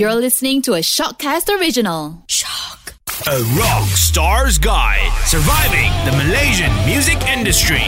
[0.00, 2.24] You're listening to a Shockcast original.
[2.26, 2.94] Shock.
[3.26, 7.82] A rock star's guide surviving the Malaysian music industry.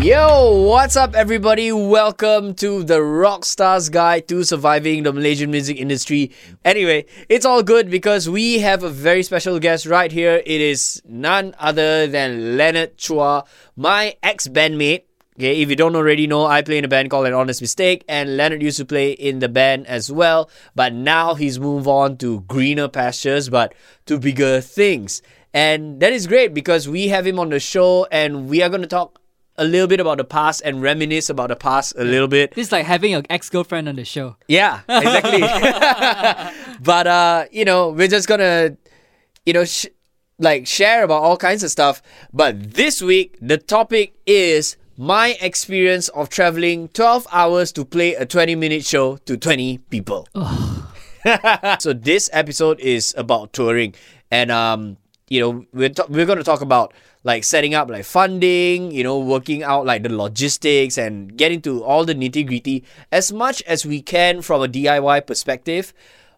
[0.00, 1.72] Yo, what's up, everybody?
[1.72, 6.30] Welcome to the Rockstar's Guide to Surviving the Malaysian Music Industry.
[6.64, 10.40] Anyway, it's all good because we have a very special guest right here.
[10.46, 13.46] It is none other than Leonard Chua,
[13.76, 15.02] my ex bandmate.
[15.38, 18.02] Okay, if you don't already know, I play in a band called An Honest Mistake,
[18.08, 20.50] and Leonard used to play in the band as well.
[20.74, 23.72] But now he's moved on to greener pastures, but
[24.06, 25.22] to bigger things.
[25.54, 28.80] And that is great because we have him on the show, and we are going
[28.80, 29.20] to talk
[29.58, 32.52] a little bit about the past and reminisce about the past a little bit.
[32.56, 34.34] This is like having an ex girlfriend on the show.
[34.48, 35.40] Yeah, exactly.
[36.82, 38.76] but uh, you know, we're just gonna,
[39.46, 39.86] you know, sh-
[40.40, 42.02] like share about all kinds of stuff.
[42.32, 48.26] But this week, the topic is my experience of traveling 12 hours to play a
[48.26, 50.26] 20 minute show to 20 people.
[51.78, 53.94] so this episode is about touring.
[54.30, 54.96] And um
[55.28, 56.92] you know we're to- we're going to talk about
[57.22, 61.84] like setting up like funding you know working out like the logistics and getting to
[61.84, 65.94] all the nitty gritty as much as we can from a diy perspective.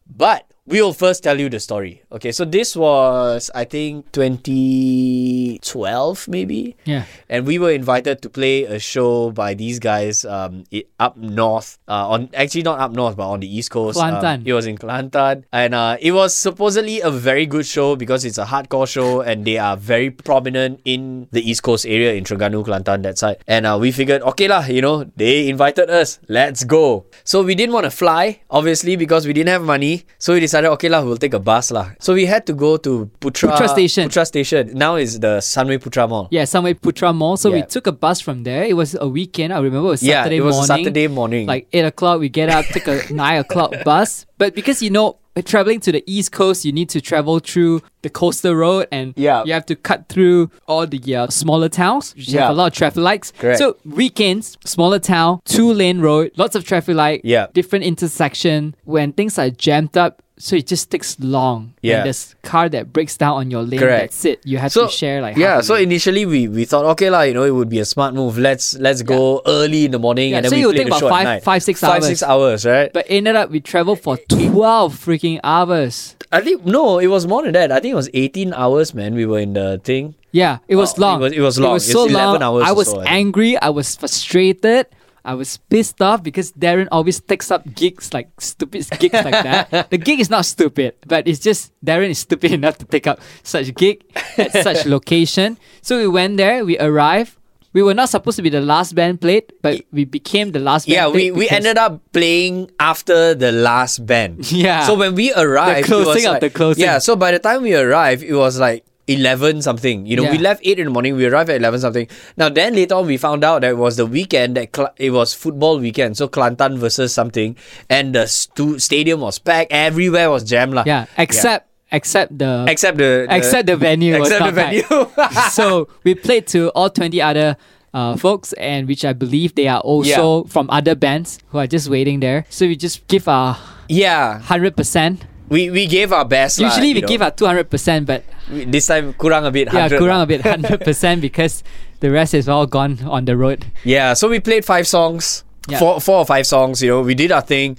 [0.06, 2.02] But we'll first tell you the story.
[2.12, 6.76] Okay so this was i think 2012 maybe?
[6.84, 7.04] Yeah.
[7.28, 10.64] and we were invited to play a show by these guys um
[10.98, 13.98] up north uh, on actually not up north but on the east coast.
[13.98, 14.46] Um, Kelantan.
[14.46, 15.44] it was in Kelantan.
[15.52, 19.44] And uh, it was supposedly a very good show because it's a hardcore show and
[19.44, 23.38] they are very prominent in the east coast area in Terengganu Kelantan that side.
[23.46, 26.18] And uh, we figured okay lah you know they invited us.
[26.28, 27.06] Let's go.
[27.24, 30.04] So we didn't want to fly obviously because we didn't have money.
[30.18, 32.77] So we decided okay lah we'll take a bus lah so we had to go
[32.77, 34.08] to Putra Putra Station.
[34.08, 37.36] Putra Station now is the Sunway Putra Mall Yeah, somewhere Putra Mall.
[37.36, 38.64] So we took a bus from there.
[38.64, 39.53] It was a weekend.
[39.53, 40.84] I remember it was Yeah, Saturday it was morning.
[40.84, 41.47] Saturday morning.
[41.47, 44.27] Like 8 o'clock, we get up, take a 9 o'clock bus.
[44.38, 48.11] But because, you know, traveling to the East Coast, you need to travel through the
[48.11, 49.44] coastal road and Yeah.
[49.44, 52.43] you have to cut through all the uh, smaller towns, which Yeah.
[52.43, 53.32] have a lot of traffic lights.
[53.38, 53.59] Correct.
[53.59, 57.47] So weekends, smaller town, two lane road, lots of traffic light, Yeah.
[57.54, 58.75] different intersection.
[58.84, 61.74] When things are jammed up, so it just takes long.
[61.84, 61.98] Yeah.
[62.00, 63.78] And there's car that breaks down on your lane.
[63.78, 64.12] Correct.
[64.16, 64.40] That's it.
[64.44, 67.34] You have so to share like yeah so initially we we thought okay lah you
[67.36, 70.36] know it would be a smart move let's let's go early in the morning Yeah,
[70.40, 72.06] and then so we it play take about five- night five, six five hours.
[72.08, 76.16] six hours right But ended up we traveled for 12 freaking hours.
[76.32, 79.14] i think no it was more than that i think it was 18 hours man
[79.14, 81.16] we were in the thing Yeah, it was Oh, it long.
[81.26, 81.70] was- it was long.
[81.74, 82.42] It was so 11 long.
[82.46, 83.58] hours I was so, I angry.
[83.58, 84.86] I was frustrated.
[85.25, 89.91] I was pissed off because Darren always takes up gigs like stupid gigs like that.
[89.91, 93.20] The gig is not stupid, but it's just Darren is stupid enough to take up
[93.42, 94.03] such gig
[94.38, 95.58] at such location.
[95.82, 96.64] So we went there.
[96.64, 97.36] We arrived.
[97.72, 100.86] We were not supposed to be the last band played, but we became the last
[100.88, 100.94] band.
[100.94, 104.87] yeah we, we ended up playing after the last band Yeah.
[104.87, 106.82] so when we arrived was closing of like- the closing.
[106.82, 110.06] yeah so by the time we arrived it was like 11 something.
[110.06, 112.06] You know we left 8 in the morning we arrived at 11 something.
[112.37, 115.10] Now then later on we found out that it was the weekend that Cl- it
[115.10, 116.16] was football weekend.
[116.16, 117.56] So Kelantan versus something.
[117.88, 119.72] And the stu- stadium was packed.
[119.72, 120.84] Everywhere was jammed lah.
[120.87, 124.87] Yeah, except except the except the, the except the venue except the venue.
[125.50, 127.56] So we played to all 20 other
[127.93, 131.91] uh, folks and which I believe they are also from other bands who are just
[131.91, 132.47] waiting there.
[132.49, 134.41] So we just give our yeah.
[134.44, 135.19] 100%.
[135.50, 137.09] We we gave our best Usually we know.
[137.09, 140.27] give our 200%, but We- this time kurang a bit yeah, 100 kurang lah.
[140.27, 141.62] a bit 100% because
[142.00, 143.66] the rest is all gone on the road.
[143.84, 145.78] Yeah, so we played five songs, Yeah.
[145.78, 146.81] four, four or five songs.
[146.83, 147.77] You know, we did our thing,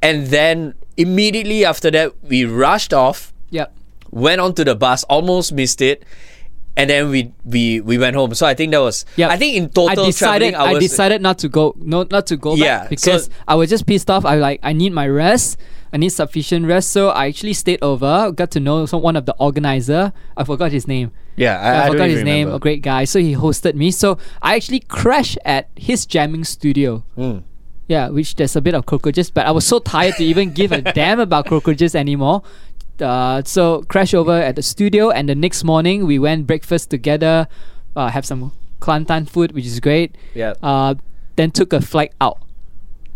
[0.00, 3.72] and then immediately after that, we rushed off, Yep.
[4.12, 6.04] went onto the bus, almost missed it,
[6.76, 8.34] and then we we we went home.
[8.34, 9.04] So I think that was.
[9.16, 9.30] Yep.
[9.30, 10.54] I think in total I decided.
[10.54, 13.70] I decided not to go no not to go Yeah, back because so- I was
[13.70, 14.24] just pissed off.
[14.26, 15.56] I like I need my rest.
[15.94, 16.90] I need sufficient rest.
[16.90, 20.12] So I actually stayed over, got to know some one of the organizer.
[20.36, 21.12] I forgot his name.
[21.36, 22.46] Yeah, I, I, I forgot his name.
[22.48, 22.56] remember.
[22.56, 23.04] A great guy.
[23.04, 23.92] So he hosted me.
[23.92, 27.04] So I actually crashed at his jamming studio.
[27.16, 27.44] Mm.
[27.86, 30.72] Yeah, which there's a bit of cockroaches, but I was so tired to even give
[30.72, 32.42] a damn about cockroaches anymore.
[33.00, 37.46] Uh, so crash over at the studio, and the next morning we went breakfast together,
[37.94, 38.50] uh, have some
[38.80, 40.16] Kelantan food, which is great.
[40.34, 40.54] Yeah.
[40.60, 40.96] Uh,
[41.36, 42.42] then took a flight out,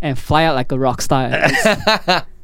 [0.01, 1.29] and fly out like a rock star.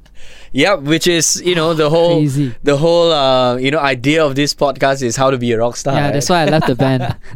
[0.52, 2.56] Yeah, which is you know the whole Crazy.
[2.64, 5.76] the whole uh, you know idea of this podcast is how to be a rock
[5.76, 5.96] star.
[5.96, 6.14] yeah, right?
[6.14, 7.16] that's why I left the band.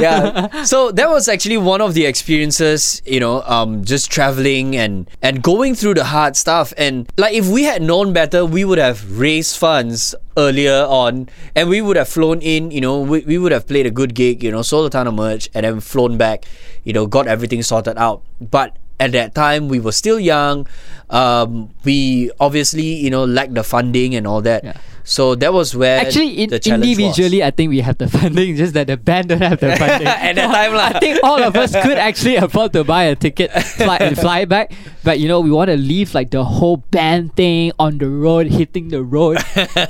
[0.00, 0.62] yeah.
[0.64, 5.42] So that was actually one of the experiences, you know, um, just traveling and and
[5.42, 6.72] going through the hard stuff.
[6.76, 11.68] And like, if we had known better, we would have raised funds earlier on, and
[11.68, 12.70] we would have flown in.
[12.70, 14.42] You know, we, we would have played a good gig.
[14.42, 16.44] You know, sold a ton of merch, and then flown back.
[16.84, 18.22] You know, got everything sorted out.
[18.40, 20.68] But at that time we were still young.
[21.08, 24.62] Um, we obviously you know lacked the funding and all that.
[24.62, 24.76] Yeah.
[25.10, 27.46] So that was where Actually, in, individually, was.
[27.46, 28.54] I think we have the funding.
[28.54, 30.06] Just that the band don't have the funding.
[30.06, 30.94] At that time lah.
[30.94, 34.44] I think all of us could actually afford to buy a ticket, fly and fly
[34.44, 34.70] back.
[35.02, 38.46] But you know, we want to leave like the whole band thing on the road,
[38.46, 39.42] hitting the road.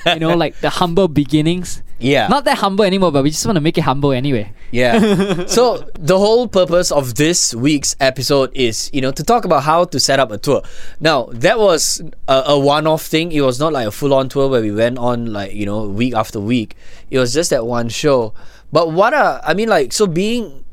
[0.07, 1.83] you know, like the humble beginnings.
[2.01, 2.29] Yeah.
[2.29, 4.53] Not that humble anymore, but we just want to make it humble anyway.
[4.73, 5.45] Yeah.
[5.47, 9.85] so the whole purpose of this week's episode is, you know, to talk about how
[9.85, 10.63] to set up a tour.
[10.99, 13.33] Now, that was a, a one-off thing.
[13.33, 16.15] It was not like a full-on tour where we went on like, you know, week
[16.15, 16.77] after week.
[17.11, 18.35] It was just that one show.
[18.73, 20.65] But what are I mean like so being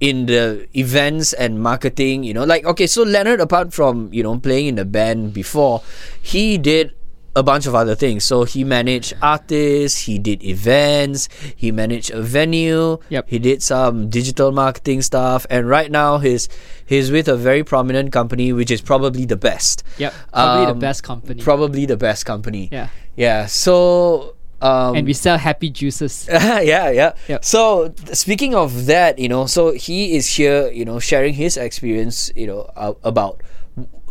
[0.00, 4.38] in the events and marketing, you know, like okay, so Leonard apart from, you know,
[4.38, 5.82] playing in the band before,
[6.20, 6.92] he did
[7.36, 8.24] a bunch of other things.
[8.24, 13.24] So he managed artists, he did events, he managed a venue, Yep.
[13.28, 16.48] he did some digital marketing stuff, and right now he's
[16.86, 19.84] he's with a very prominent company which is probably the best.
[19.98, 20.12] Yep.
[20.32, 21.40] Probably Um, the best company.
[21.42, 22.68] Probably the best company.
[22.72, 22.88] yeah.
[23.16, 23.46] Yeah.
[23.46, 26.26] So um And we sell happy juices.
[26.30, 27.12] yeah, yeah.
[27.28, 27.44] Yep.
[27.44, 32.30] So speaking of that, you know, so he is here, you know, sharing his experience,
[32.34, 33.40] you know, uh, about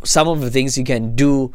[0.04, 1.54] some of the things you can do,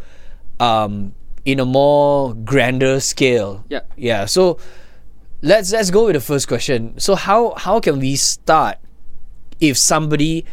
[0.60, 1.14] um,
[1.44, 3.64] in a more grander scale.
[3.68, 3.80] Yeah.
[3.96, 4.24] Yeah.
[4.24, 4.58] So
[5.42, 6.98] let's let's go with the first question.
[6.98, 8.78] So how how can we start
[9.60, 10.44] if somebody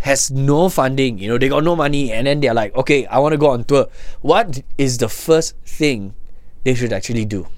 [0.00, 3.18] has no funding, you know, they got no money, and then they're like, okay, I
[3.18, 3.88] want to go on tour.
[4.20, 6.14] What is the first thing
[6.64, 7.48] they should actually do?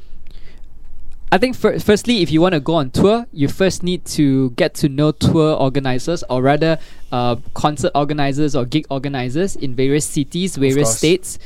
[1.33, 4.51] I think fir- firstly, if you want to go on tour, you first need to
[4.51, 6.79] get to know tour organizers, or rather,
[7.13, 11.39] uh, concert organizers or gig organizers in various cities, various states.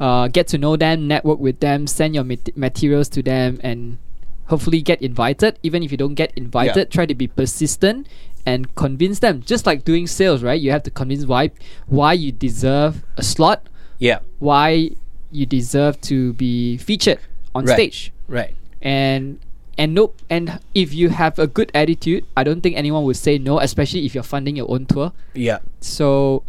[0.00, 3.98] Uh, get to know them, network with them, send your mat- materials to them, and
[4.46, 5.58] hopefully get invited.
[5.62, 8.08] Even if you don't get invited, try to be persistent
[8.46, 9.42] and convince them.
[9.44, 10.58] Just like doing sales, right?
[10.58, 11.50] You have to convince why
[11.86, 13.68] why you deserve a slot,
[13.98, 14.20] Yeah.
[14.38, 14.90] why
[15.30, 17.18] you deserve to be featured
[17.54, 17.74] on Right.
[17.74, 18.56] stage Right.
[18.80, 19.38] and
[19.78, 23.38] and nope and if you have a good attitude i don't think anyone would say
[23.38, 25.58] no especially if you're funding your own tour Yeah.
[25.80, 26.42] so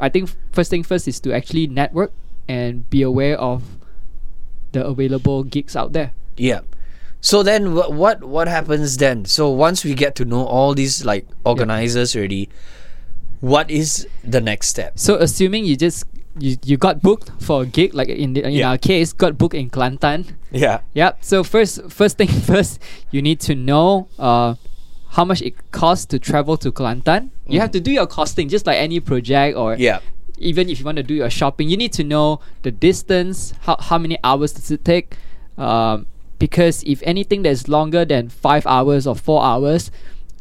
[0.00, 2.12] i think first thing first is to actually network
[2.48, 3.62] and be aware of
[4.72, 6.60] the available gigs out there Yeah.
[7.20, 9.24] So then wh- what what happens then?
[9.24, 12.50] So once we get to know all these like organizers already,
[13.40, 14.98] what is the next step?
[14.98, 16.04] so assuming you just
[16.38, 18.70] you, you got booked for a gig like in the, in Yeah.
[18.70, 20.80] our case got booked in Kelantan Yeah.
[20.94, 21.18] Yep.
[21.24, 22.78] So first, first thing first,
[23.10, 24.56] you need to know uh,
[25.16, 27.30] how much it costs to travel to Kelantan.
[27.46, 29.78] You have to do your costing, just like any project, or Mm.
[29.78, 29.98] Yeah.
[30.38, 33.54] Even if you want to do your shopping, you need to know the distance.
[33.62, 35.16] How how many hours does it take?
[35.56, 36.06] Um,
[36.38, 39.90] because if anything that's longer than five hours or four hours,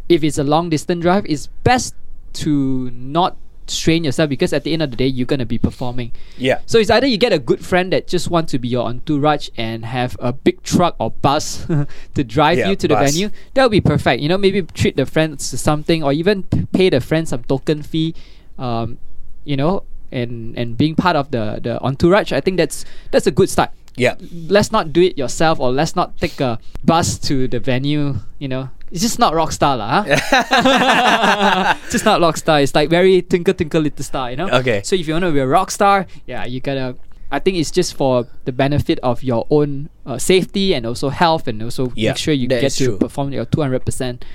[0.10, 1.96] if it's a long distance drive, it's best
[2.44, 6.12] to not strain yourself because at the end of the day you're gonna be performing.
[6.38, 6.60] Yeah.
[6.66, 9.48] So it's either you get a good friend that just wants to be your entourage
[9.56, 11.66] and have a big truck or bus
[12.16, 13.12] to drive Yeah, you to the bus.
[13.14, 13.30] venue.
[13.54, 14.22] That would be perfect.
[14.22, 16.44] You know, maybe treat the friends to something or even
[16.74, 18.16] pay the friend some token fee.
[18.58, 18.98] Um,
[19.46, 22.32] you know, and and being part of the the entourage.
[22.32, 23.72] I think that's that's a good start.
[23.96, 24.16] Yeah.
[24.50, 28.16] Let's not do it yourself or let's not take a bus to the venue.
[28.40, 30.02] You know, it's just not rock star lah.
[30.08, 31.76] Huh?
[31.92, 32.62] just not rock star.
[32.62, 34.32] It's like very twinkle twinkle little star.
[34.32, 34.50] You know.
[34.50, 34.82] Okay.
[34.84, 36.96] So if you want to be a rock star, yeah, you gotta.
[37.32, 41.48] I think it's just for the benefit of your own uh, safety and also health,
[41.48, 42.98] and also Yeah, make sure you get to true.
[42.98, 44.26] perform your two hundred percent.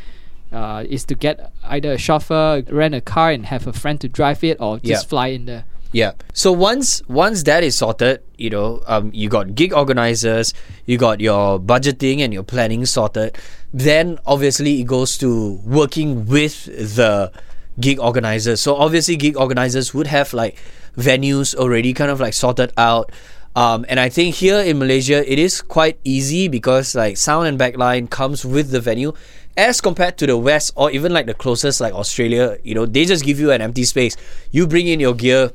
[0.51, 4.09] Uh, is to get either a chauffeur, rent a car, and have a friend to
[4.09, 5.65] drive it, or just fly in there.
[5.93, 6.13] Yeah.
[6.35, 10.53] So once once that is sorted, you know, um, you got gig organizers,
[10.85, 13.39] you got your budgeting and your planning sorted.
[13.73, 17.33] Then obviously it goes to working with the
[17.81, 18.61] gig organizers.
[18.61, 20.59] So obviously gig organizers would have like
[20.97, 23.11] venues already kind of like sorted out.
[23.59, 27.59] Um, and I think here in Malaysia it is quite easy because like sound and
[27.59, 29.13] backline comes with the venue
[29.57, 33.05] as compared to the west or even like the closest like Australia, you know, they
[33.05, 34.17] just give you an empty space.
[34.53, 35.51] You bring in your gear,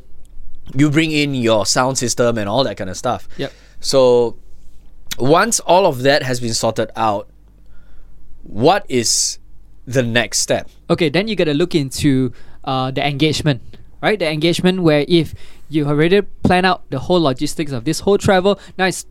[0.76, 3.30] you bring in your sound system and all that kind of stuff.
[3.38, 3.54] Yep.
[3.80, 4.38] So
[5.18, 7.30] once all of that has been sorted out,
[8.44, 9.40] what is
[9.88, 10.70] the next step?
[10.90, 12.34] Okay, then you gotta look into
[12.66, 13.62] uh, the engagement,
[14.02, 14.20] right?
[14.20, 15.34] The engagement where if
[15.74, 19.06] you already plan out the whole logistics of this whole travel, now it's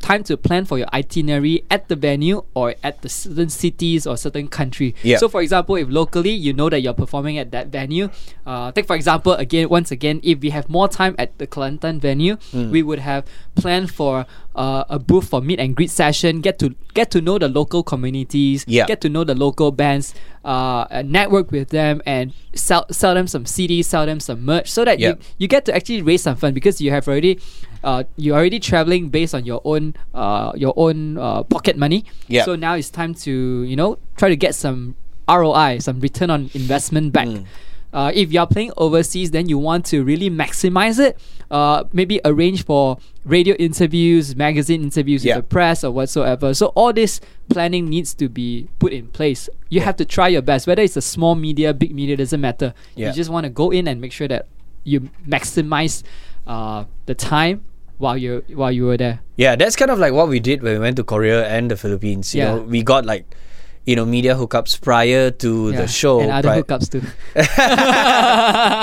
[0.00, 4.16] time to plan for your itinerary at the venue or at the certain cities or
[4.16, 4.94] certain country.
[5.02, 5.18] Yeah.
[5.18, 8.08] So, for example, if locally you know that you're performing at that venue,
[8.46, 12.00] uh, take for example again once again, if we have more time at the Kelantan
[12.00, 12.70] venue, Hmm.
[12.70, 16.40] we would have planned for uh, a booth for meet and greet session.
[16.40, 18.64] Get to get to know the local communities.
[18.66, 18.86] Yeah.
[18.86, 20.14] Get to know the local bands.
[20.44, 24.82] Uh, network with them and sell sell them some CDs, sell them some merch, so
[24.84, 25.10] that Yeah.
[25.10, 27.38] you you get to actually raise some fun because you have already
[27.84, 29.77] uh, you're already traveling based on your own
[30.14, 32.04] uh, your own uh, pocket money.
[32.28, 32.44] Yeah.
[32.44, 33.32] So now it's time to
[33.62, 34.96] you know try to get some
[35.28, 37.28] ROI, some return on investment back.
[37.28, 37.44] Mm.
[37.90, 41.16] Uh, if you're playing overseas, then you want to really maximize it.
[41.50, 45.36] Uh, maybe arrange for radio interviews, magazine interviews Yeah.
[45.36, 46.52] with the press or whatsoever.
[46.52, 49.48] So all this planning needs to be put in place.
[49.70, 52.74] You have to try your best, whether it's a small media, big media, doesn't matter.
[52.94, 53.08] Yeah.
[53.08, 54.46] You just want to go in and make sure that
[54.84, 56.02] you maximize
[56.46, 57.64] uh, the time
[57.98, 59.20] while you while you were there.
[59.36, 61.76] Yeah, that's kind of like what we did when we went to Korea and the
[61.76, 62.34] Philippines.
[62.34, 62.54] You Yeah.
[62.54, 63.26] know, we got like,
[63.86, 66.20] you know, media hookups prior to Yeah, the show.
[66.20, 67.02] and other pri- hookups too.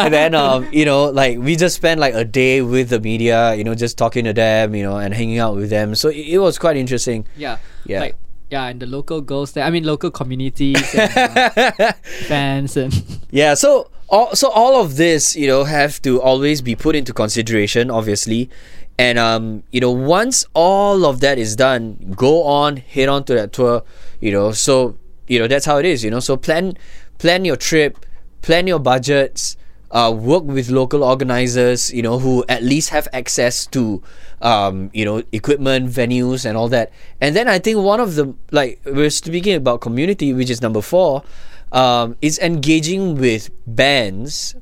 [0.06, 3.56] and then um, you know, like we just spent like a day with the media,
[3.56, 5.96] you know, just talking to them, you know, and hanging out with them.
[5.96, 7.26] So it, it was quite interesting.
[7.38, 7.58] Yeah.
[7.86, 8.00] Yeah.
[8.02, 8.16] Like
[8.52, 9.64] yeah, and the local girls there.
[9.66, 11.92] I mean, local communities, and, uh,
[12.30, 12.94] fans, and
[13.32, 17.12] Yeah, so all so all of this, you know, have to always be put into
[17.12, 18.50] consideration, obviously.
[18.98, 23.34] And um, you know, once all of that is done, go on, head on to
[23.36, 23.84] that tour,
[24.22, 24.52] you know.
[24.52, 24.98] So,
[25.28, 26.20] you know, that's how it is, you know.
[26.20, 26.78] So plan
[27.18, 28.06] plan your trip,
[28.42, 29.58] plan your budgets,
[29.92, 34.02] uh, work with local organizers, you know, who at least have access to
[34.42, 36.92] um, you know, equipment, venues and all that.
[37.20, 40.82] And then I think one of the like we're speaking about community, which is number
[40.82, 41.24] four,
[41.72, 44.56] um, is engaging with bands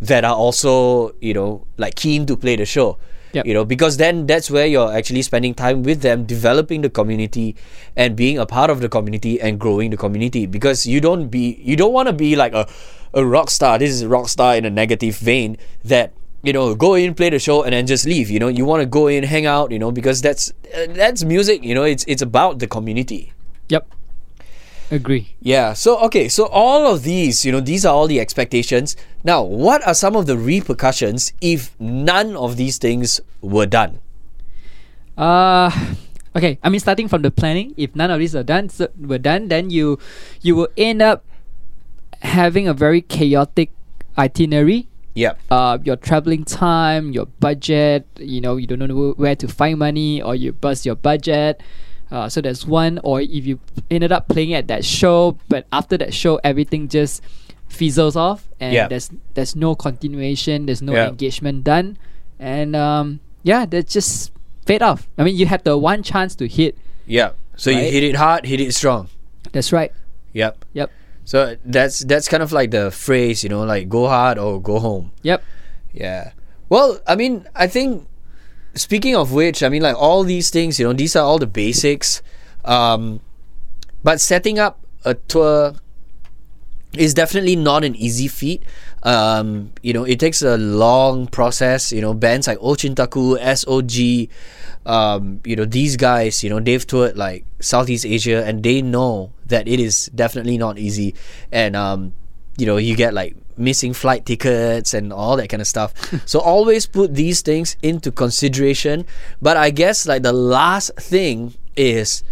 [0.00, 2.98] that are also, you know, like keen to play the show.
[3.36, 3.44] Yep.
[3.44, 7.54] You know, because then that's where you're actually spending time with them, developing the community
[7.94, 10.46] and being a part of the community and growing the community.
[10.46, 12.66] Because you don't be you don't want to be like a,
[13.12, 13.78] a rock star.
[13.78, 17.28] This is a rock star in a negative vein that you know go in play
[17.28, 19.72] the show and then just leave you know you want to go in hang out
[19.72, 23.32] you know because that's uh, that's music you know it's it's about the community
[23.68, 23.88] yep,
[24.90, 25.34] agree.
[25.40, 25.72] yeah.
[25.72, 26.28] So okay.
[26.28, 28.96] So all of these, you know, these are all the expectations.
[29.24, 34.00] Now, what are some of the repercussions if none of these things were done?
[35.16, 35.70] Uh
[36.36, 36.58] okay.
[36.62, 39.48] I mean, starting from the planning, if none of these are done, so were done,
[39.48, 39.98] then you
[40.42, 41.24] you will end up
[42.22, 43.70] having a very chaotic
[44.18, 44.88] itinerary.
[45.16, 45.32] Yeah.
[45.50, 48.04] Uh, your traveling time, your budget.
[48.20, 51.62] You know, you don't know where to find money, or you bust your budget.
[52.10, 53.00] Uh, so there's one.
[53.02, 53.58] Or if you
[53.90, 57.22] ended up playing at that show, but after that show, everything just
[57.68, 58.86] fizzles off, and Yeah.
[58.88, 61.08] there's there's no continuation, there's no Yeah.
[61.08, 61.98] engagement done,
[62.38, 64.30] and um, yeah, that's just
[64.66, 65.08] fade off.
[65.18, 66.78] I mean, you had the one chance to hit.
[67.06, 67.30] Yeah.
[67.56, 69.08] So you hit it hard, hit it strong.
[69.52, 69.90] That's right.
[70.32, 70.64] Yep.
[70.74, 70.90] Yep.
[71.24, 74.78] So that's that's kind of like the phrase, you know, like go hard or go
[74.78, 75.10] home.
[75.22, 75.42] Yep.
[75.92, 76.30] Yeah.
[76.68, 78.06] Well, I mean, I think
[78.76, 81.46] speaking of which, I mean like all these things, you know, these are all the
[81.46, 82.22] basics.
[82.64, 83.20] Um
[84.02, 85.74] but setting up a tour
[86.96, 88.62] is definitely not an easy feat.
[89.02, 91.92] Um, you know, it takes a long process.
[91.92, 94.28] You know, bands like Ochintaku, SOG,
[94.86, 99.32] um, you know, these guys, you know, they've toured like Southeast Asia and they know
[99.46, 101.14] that it is definitely not easy.
[101.52, 102.12] And um,
[102.56, 105.92] you know, you get like missing flight tickets and all that kind of stuff.
[106.26, 109.06] so always put these things into consideration.
[109.40, 112.22] But I guess like the last thing is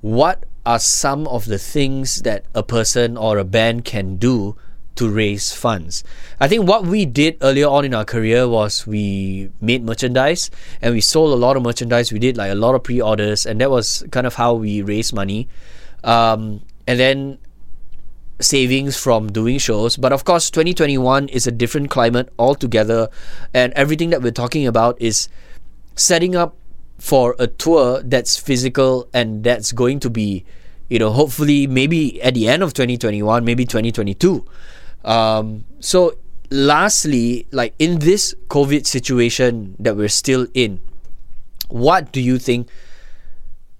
[0.00, 4.56] what are some of the things that a person or a band can do
[4.96, 6.04] to raise funds.
[6.40, 10.50] I think what we did earlier on in our career was we made merchandise
[10.82, 12.12] and we sold a lot of merchandise.
[12.12, 15.14] We did like a lot of pre-orders and that was kind of how we raised
[15.14, 15.48] money.
[16.04, 17.38] Um, and then
[18.40, 19.96] savings from doing shows.
[19.96, 23.08] But of course, 2021 is a different climate altogether,
[23.54, 25.28] and everything that we're talking about is
[25.94, 26.56] setting up
[26.98, 30.44] for a tour that's physical and that's going to be,
[30.88, 34.44] you know, hopefully maybe at the end of 2021, maybe 2022.
[35.04, 36.16] Um, so,
[36.50, 40.80] lastly, like in this COVID situation that we're still in,
[41.68, 42.68] what do you think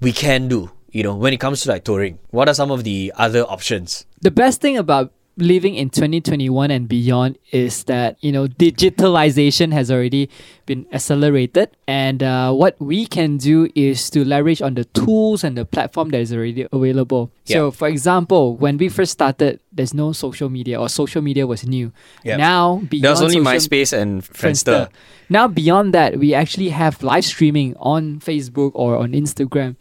[0.01, 0.71] we can do?
[0.93, 4.07] You know, when it comes to like touring, what are some of the other options?
[4.23, 9.91] the best thing about living in 2021 and beyond is that you know digitalization has
[9.91, 10.29] already
[10.67, 15.57] been accelerated and uh, what we can do is to leverage on the tools and
[15.57, 20.13] the platform that is already available so for example when we first started there's no
[20.13, 21.91] social media or social media was new
[22.23, 22.37] Yeah.
[22.37, 24.89] now beyond There was only MySpace and Friendster.
[25.31, 29.77] now beyond that, we actually have live streaming on Facebook or on Instagram.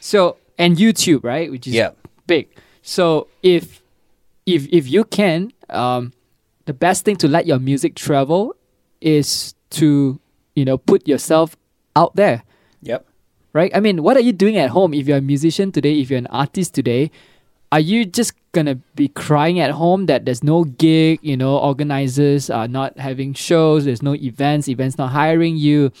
[0.00, 1.50] So and YouTube, right?
[1.50, 1.90] Which is Yeah.
[2.26, 2.48] big.
[2.82, 3.80] So if
[4.46, 6.12] if if you can, um,
[6.66, 8.54] the best thing to let your music travel
[9.00, 10.18] is to
[10.54, 11.56] you know put yourself
[11.94, 12.42] out there
[12.82, 13.06] Yep.
[13.52, 13.70] right?
[13.74, 16.18] I mean, what are you doing at home if you're a musician today, if you're
[16.18, 17.10] an artist today?
[17.70, 22.48] Are you just gonna be crying at home that there's no gig, you know, organizers
[22.48, 25.92] are not having shows, there's no events, events not hiring you?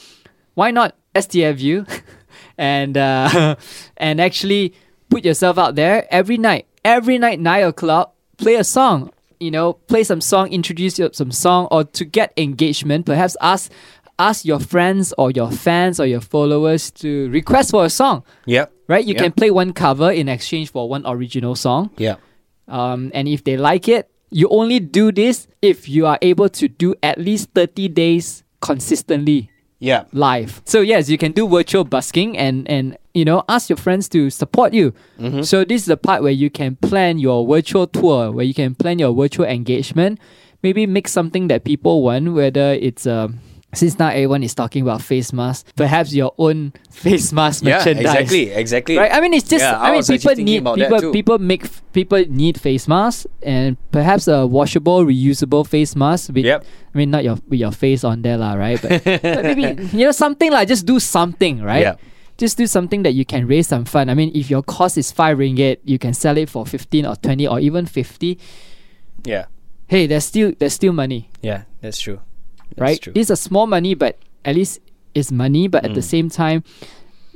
[0.54, 1.84] Why not STFU
[2.58, 3.54] and uh,
[3.96, 4.74] and actually
[5.08, 9.10] put yourself out there every night, every night nine o'clock, play a song,
[9.40, 13.70] you know, play some song, introduce some song, or to get engagement, perhaps ask
[14.18, 18.24] ask your friends or your fans or your followers to request for a song.
[18.46, 18.72] Yep.
[18.88, 19.04] Right?
[19.04, 19.22] You Yeah.
[19.22, 21.90] can play one cover in exchange for one original song.
[21.96, 22.16] Yeah.
[22.66, 26.66] Um, and if they like it, you only do this if you are able to
[26.68, 30.04] do at least 30 days consistently Yeah.
[30.12, 30.60] live.
[30.64, 34.28] So yes, you can do virtual busking and and you know ask your friends to
[34.30, 34.92] support you.
[35.42, 38.74] So this is the part where you can plan your virtual tour, where you can
[38.74, 40.18] plan your virtual engagement.
[40.62, 43.38] Maybe make something that people want, whether it's um
[43.74, 47.76] since now everyone is talking about face masks, perhaps your own face mask Yeah.
[47.78, 48.04] merchandise.
[48.06, 48.50] Exactly.
[48.50, 48.96] Exactly.
[48.96, 49.12] Right.
[49.12, 49.62] I mean, it's just.
[49.62, 51.12] Yeah, I I, mean, people need people.
[51.12, 56.30] People make f- people need face masks and perhaps a washable, reusable face mask.
[56.32, 56.64] With, Yep.
[56.94, 58.80] I mean, not your with your face on there, lah, right?
[58.80, 61.82] But, but maybe you know something like just do something, right?
[61.82, 61.94] Yeah.
[62.38, 64.08] Just do something that you can raise some fun.
[64.08, 67.16] I mean, if your cost is five ringgit, you can sell it for fifteen or
[67.16, 68.38] twenty or even fifty.
[69.24, 69.46] Yeah.
[69.88, 71.64] Hey, there's still there's still money, Yeah.
[71.82, 72.20] That's true.
[72.76, 73.00] That's right?
[73.00, 73.12] True.
[73.16, 74.80] It's a small money, but at least
[75.14, 75.68] it's money.
[75.68, 76.04] But at the Mm.
[76.14, 76.62] same time,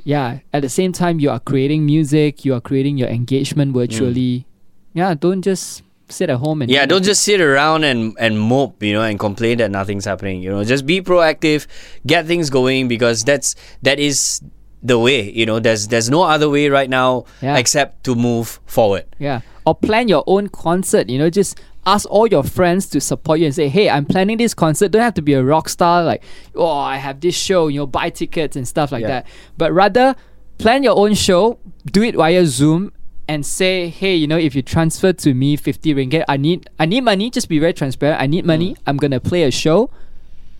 [0.03, 4.45] yeah, at the same time, you are creating music, you are creating your engagement virtually.
[4.93, 6.73] Yeah, don't just sit at home and Mm.
[6.75, 10.05] Yeah, do don't just sit around and, and mope, you know, and complain that nothing's
[10.05, 10.43] happening.
[10.43, 11.65] You know, just be proactive,
[12.05, 14.41] get things going because that's that is
[14.83, 15.31] the way.
[15.31, 17.55] You know, there's there's no other way right now Yeah.
[17.57, 19.05] except to move forward.
[19.17, 19.41] Yeah.
[19.65, 23.45] Or plan your own concert, you know, just ask all your friends to support you
[23.47, 24.91] and say, hey, I'm planning this concert.
[24.91, 26.23] Don't have to be a rock star, like,
[26.55, 29.07] oh, I have this show, you know, buy tickets and stuff like Yeah.
[29.07, 29.27] that.
[29.57, 30.15] But rather,
[30.57, 32.91] plan your own show, do it via Zoom,
[33.27, 36.85] and say, hey, you know, if you transfer to me 50 ringgit, I need I
[36.85, 38.21] need money, just be very transparent.
[38.21, 38.73] I need money.
[38.73, 38.77] Mm.
[38.87, 39.89] I'm gonna play a show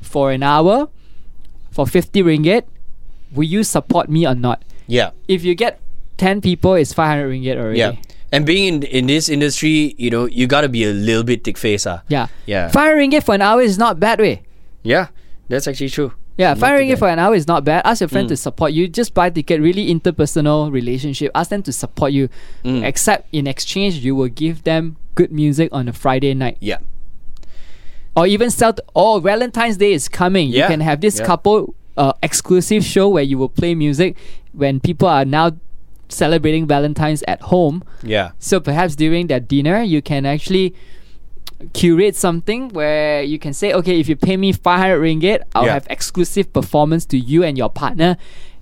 [0.01, 0.87] for an hour
[1.71, 2.63] for 50 ringgit.
[3.33, 4.63] Will you support me or not?
[4.87, 5.11] Yeah.
[5.27, 5.79] If you get
[6.17, 7.79] 10 people, it's 500 ringgit already.
[7.79, 7.95] Yeah.
[8.33, 11.57] And being in in this industry, you know, you gotta be a little bit thick
[11.57, 12.01] face, ah.
[12.09, 12.27] Yeah.
[12.49, 12.67] Yeah.
[12.73, 14.41] Firing it for an hour is not bad way.
[14.81, 15.07] Yeah.
[15.49, 16.11] That's actually true.
[16.35, 16.99] Yeah, Not ringgit bad.
[16.99, 17.85] for an hour is not bad.
[17.85, 18.33] Ask your friend Mm.
[18.33, 18.87] to support you.
[18.89, 19.61] Just buy ticket.
[19.61, 21.29] Really interpersonal relationship.
[21.35, 22.27] Ask them to support you.
[22.65, 22.81] Mm.
[22.81, 26.79] Except in exchange, you will give them good music on a Friday night, Yeah.
[28.17, 28.73] or even sell.
[28.95, 30.49] Oh, Valentine's Day is coming.
[30.49, 31.25] Yeah, You can have this yeah.
[31.29, 34.17] couple uh, exclusive show where you will play music
[34.53, 35.51] when people are now
[36.13, 37.83] celebrating Valentine's at home.
[38.03, 38.31] Yeah.
[38.39, 40.73] So perhaps during that dinner, you can actually
[41.73, 45.73] curate something where you can say, okay, if you pay me 500 ringgit, I'll Yeah.
[45.73, 48.17] have exclusive performance to you and your partner.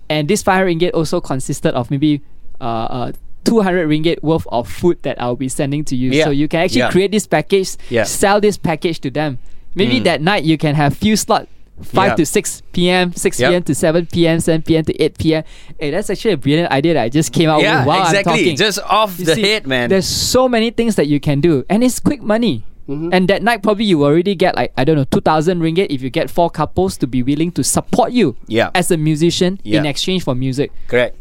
[0.09, 2.21] And this 500 ringgit also consisted of maybe
[2.59, 3.11] uh, uh,
[3.43, 6.11] 200 ringgit worth of food that I'll be sending to you.
[6.11, 6.25] Yeah.
[6.25, 6.91] So you can actually Yeah.
[6.91, 8.03] create this package, Yeah.
[8.03, 9.39] sell this package to them.
[9.73, 10.03] Maybe Mm.
[10.03, 11.47] that night you can have few slot.
[11.83, 12.15] 5 Yeah.
[12.15, 13.49] to 6 p.m., 6 Yep.
[13.49, 13.63] p.m.
[13.63, 14.83] to 7 p.m., 7 p.m.
[14.85, 15.43] to 8 p.m.
[15.79, 18.15] Hey, that's actually a brilliant idea that I just came out yeah, with while I'm
[18.15, 18.37] exactly.
[18.43, 18.55] talking.
[18.57, 19.89] Just off You the see, head, man.
[19.89, 22.65] There's so many things that you can do, and it's quick money.
[22.89, 23.09] Mm-hmm.
[23.13, 26.01] And that night, probably you already get like I don't know, two thousand ringgit if
[26.01, 28.71] you get four couples to be willing to support you Yeah.
[28.73, 30.71] as a musician in exchange for music.
[30.87, 31.15] Correct.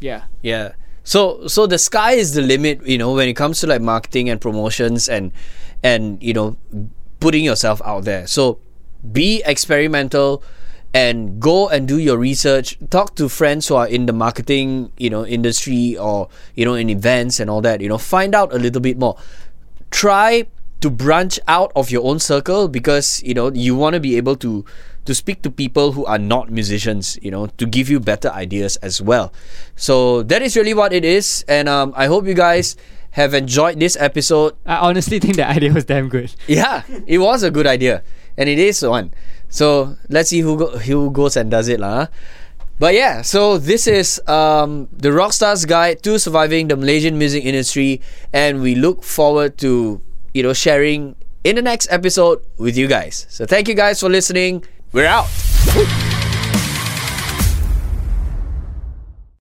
[0.00, 0.72] Yeah, Yeah.
[1.04, 4.30] So so the sky is the limit, you know, when it comes to like marketing
[4.30, 5.32] and promotions and
[5.82, 6.56] and you know
[7.18, 8.26] putting yourself out there.
[8.28, 8.58] So
[9.10, 10.42] be experimental
[10.94, 12.78] and go and do your research.
[12.90, 16.90] Talk to friends who are in the marketing, you know, industry or you know in
[16.90, 17.80] events and all that.
[17.80, 19.16] You know, find out a little bit more.
[19.90, 20.46] Try
[20.82, 24.34] to branch out of your own circle because you know you want to be able
[24.36, 24.64] to
[25.04, 28.76] to speak to people who are not musicians you know to give you better ideas
[28.82, 29.32] as well
[29.76, 32.76] so that is really what it is and um, i hope you guys
[33.12, 36.34] have enjoyed this episode I honestly think the idea was damn good.
[36.48, 38.02] yeah it was a good idea
[38.36, 39.12] and it is one
[39.48, 42.06] so let's see who go- who goes and does it lah.
[42.80, 48.00] But yeah, so this is um, the Rockstar's Guide to Surviving the Malaysian Music Industry,
[48.32, 50.00] and we look forward to
[50.32, 53.26] you know, sharing in the next episode with you guys.
[53.28, 54.64] So thank you guys for listening.
[54.92, 55.28] We're out.